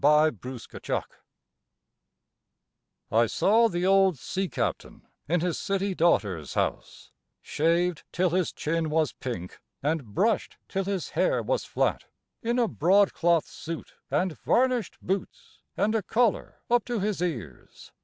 [0.03, 0.67] OLD BOATS
[3.11, 8.89] I saw the old sea captain in his city daughter's house, Shaved till his chin
[8.89, 12.05] was pink, and brushed till his hair was flat,
[12.41, 17.91] In a broadcloth suit and varnished boots and a collar up to his ears.